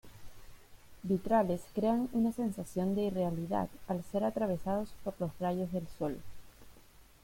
[1.03, 6.17] Vitrales crean una sensación de irrealidad al ser atravesados por los rayos del sol.